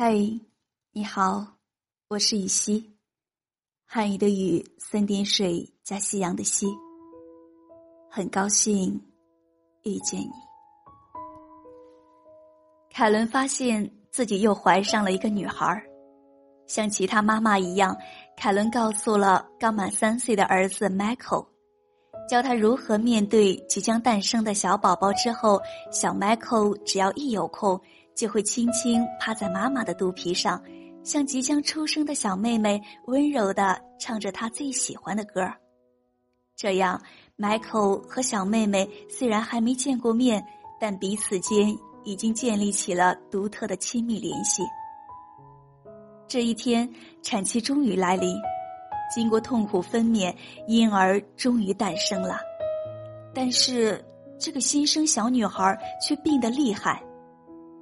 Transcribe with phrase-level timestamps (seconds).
[0.00, 0.14] 嗨，
[0.92, 1.44] 你好，
[2.08, 2.88] 我是雨熙，
[3.84, 6.68] 汉语的雨，三点水加夕阳的夕。
[8.08, 8.94] 很高兴
[9.82, 10.30] 遇见你。
[12.92, 15.82] 凯伦发现自己又怀上了一个女孩，
[16.68, 17.96] 像其他妈妈一样，
[18.36, 21.44] 凯伦告诉了刚满三岁的儿子 Michael。
[22.30, 25.60] 教他如何面对即将诞生的小宝宝之后，
[25.90, 27.80] 小 Michael 只要一有空，
[28.18, 30.60] 就会轻轻趴在妈妈的肚皮上，
[31.04, 35.48] 向即将出生的小妹妹温柔的唱着她最喜欢的歌
[36.56, 37.00] 这样
[37.36, 40.44] ，Michael 和小妹妹虽然还没见过面，
[40.80, 44.64] 但彼此间已经建立起了独特的亲密联系。
[46.26, 46.92] 这一天，
[47.22, 48.36] 产期终于来临。
[49.14, 50.34] 经过痛苦分娩，
[50.66, 52.40] 婴儿终于诞生了，
[53.32, 54.04] 但是
[54.40, 57.00] 这个新生小女孩却病得厉害。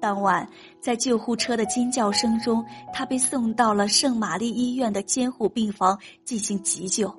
[0.00, 0.48] 当晚，
[0.80, 7.12] 在救护车的尖叫声中，她被送到了圣玛丽医院的监护病房进行急救。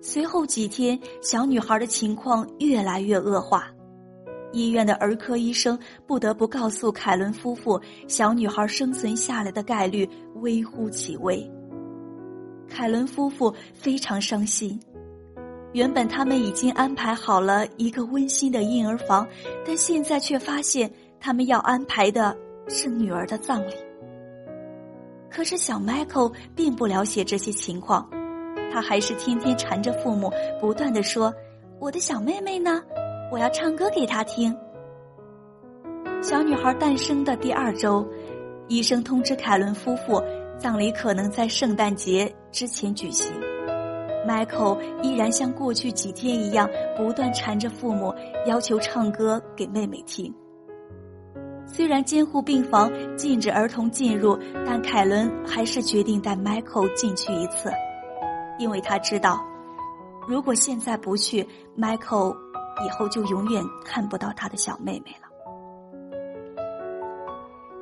[0.00, 3.68] 随后几天，小女孩的情况越来越恶化，
[4.52, 11.48] 医院的儿科医生不得不告诉凯伦夫妇，小女孩生存下来的概率微乎其微。
[12.68, 14.80] 凯伦夫妇非常伤心。
[15.72, 19.26] 原本他们已经安排好了一个温馨的婴儿房，
[19.64, 20.90] 但现在却发现
[21.22, 23.72] 他们要安排的是女儿的葬礼。
[25.30, 28.08] 可是小 Michael 并不了解这些情况，
[28.72, 31.32] 他还是天天缠着父母，不断的说
[31.78, 32.82] ：“我的小妹妹呢？
[33.30, 34.54] 我要唱歌给她听。”
[36.20, 38.04] 小女孩诞生的第二周，
[38.66, 40.20] 医生通知凯伦夫妇。
[40.58, 43.32] 葬礼可能在圣诞节之前举行。
[44.28, 48.14] Michael 依然像过去几天一样，不断缠着父母，
[48.46, 50.32] 要求唱歌给妹妹听。
[51.74, 57.72] 虽然监护病房禁止儿童进入，但凯伦还是决定带 Michael 进去一次，
[58.58, 59.42] 因为他知道，
[60.28, 62.36] 如果现在不去，Michael
[62.84, 65.28] 以后就永远看不到他的小妹妹了。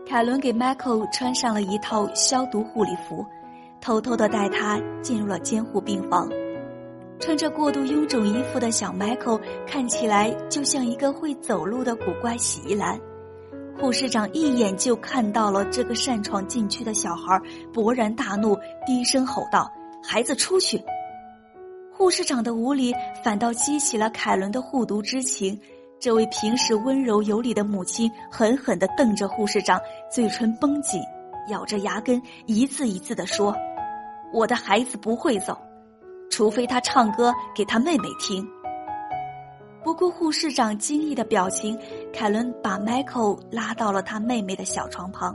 [0.06, 3.26] 凯伦给 Michael 穿上了一套消毒护理服，
[3.80, 6.28] 偷偷的带他进入了监护病房。
[7.18, 12.96] 穿着过度臃肿衣服的小 Michael 看起来就像一个会走路的古怪洗衣篮。
[13.80, 17.40] 护士长一眼就看到了这个擅闯禁区的小孩，
[17.72, 18.54] 勃然大怒，
[18.86, 19.72] 低声吼道
[20.04, 20.80] ：“孩子出去！”
[21.90, 25.58] 护士长的无礼反倒激起了凯伦的护犊之情。
[25.98, 29.80] 这位平时温柔有礼的母亲狠狠地瞪着护士长，
[30.10, 31.00] 嘴唇绷紧，
[31.48, 33.56] 咬着牙根，一字一字地说
[34.32, 35.56] ：“我的孩子不会走，
[36.30, 38.46] 除非他唱歌给他妹妹听。”
[39.82, 41.78] 不顾护士长惊异的表情，
[42.12, 45.34] 凯伦把 Michael 拉到了他妹妹的小床旁。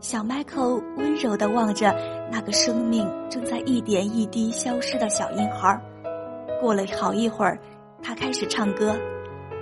[0.00, 1.92] 小 Michael 温柔的望着
[2.30, 5.80] 那个生命正在一点一滴消失的小婴孩。
[6.60, 7.58] 过了好一会儿，
[8.02, 8.96] 他开始唱歌。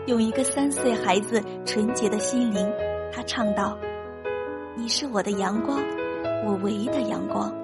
[0.06, 2.70] 用一个三岁孩子纯洁的心灵，
[3.12, 3.78] 他唱道
[4.76, 5.78] ：“你是我的阳光，
[6.46, 7.54] 我唯一的阳光。”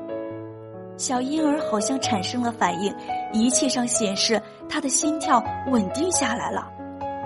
[0.97, 2.95] 小婴儿好像产生了反应，
[3.33, 6.71] 仪器上显示他的心跳稳定下来了。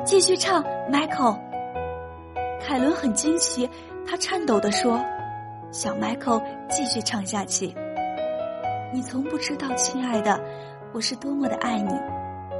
[0.04, 1.38] 继续唱，Michael。
[2.60, 3.69] 凯伦很惊奇，
[4.06, 5.00] 他颤抖地说
[5.70, 7.75] ：“小 Michael，继续唱下去。
[8.92, 10.38] 你从不知道，亲爱的，
[10.92, 11.94] 我是多么的爱你。”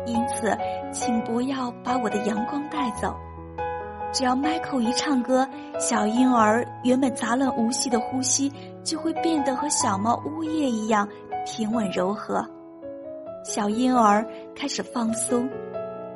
[0.07, 0.57] 因此，
[0.93, 3.15] 请不要把我的阳光带走。
[4.13, 5.49] 只要 Michael 一唱歌，
[5.79, 11.09] 小婴儿原本杂乱无序的呼吸就会变得和小猫呜咽一样
[11.47, 12.45] 平稳柔和。
[13.45, 15.49] 小婴儿开始放松，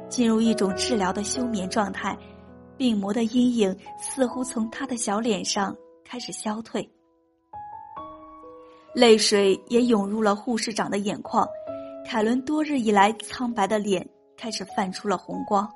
[0.09, 2.19] 进入一种治疗的休眠状态，
[2.77, 5.75] 病魔的阴影似乎从他的小脸上
[6.05, 6.87] 开始消退，
[8.93, 11.47] 泪水也涌入了护士长的眼眶。
[12.06, 14.06] 凯伦多日以来苍白的脸
[14.37, 15.66] 开始泛出了红光。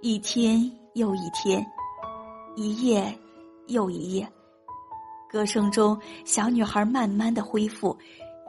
[0.00, 1.64] 一天又一天，
[2.56, 3.16] 一夜
[3.66, 4.28] 又一夜，
[5.30, 7.96] 歌声中，小女孩慢慢的恢复。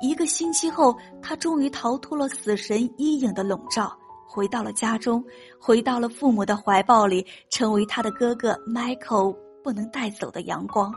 [0.02, 3.92] 一个星期后，她终于逃脱了死神阴影的笼罩，
[4.26, 5.24] 回到了家中，
[5.60, 10.94] 回到了父母的怀抱里，成为他的哥哥 Michael 不能带走的阳光。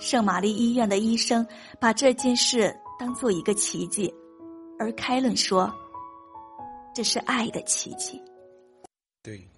[0.00, 1.46] 圣玛丽医院的医生
[1.80, 4.12] 把这件事当做一个奇迹。
[4.76, 5.72] 而凯伦说
[6.92, 8.20] ：“这是爱的奇迹。”
[9.22, 9.48] 对。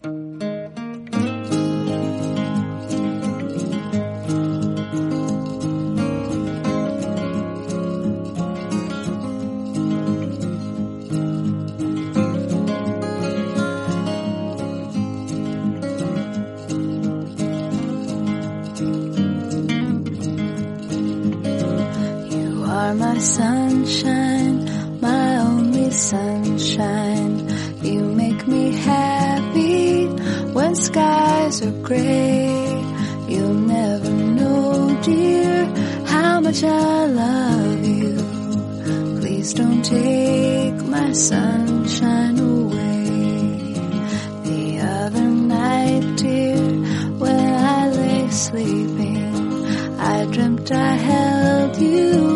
[22.87, 27.35] Are my sunshine, my only sunshine.
[27.83, 30.07] You make me happy
[30.57, 32.47] when skies are gray.
[33.29, 35.65] You'll never know, dear,
[36.07, 38.15] how much I love you.
[39.21, 43.75] Please don't take my sunshine away.
[44.49, 46.63] The other night, dear,
[47.23, 49.35] when I lay sleeping,
[49.99, 52.36] I dreamt I held you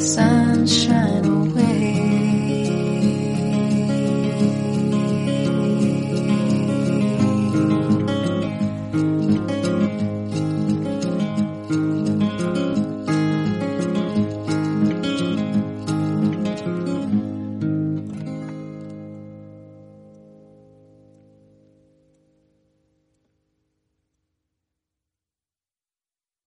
[0.00, 1.35] sunshine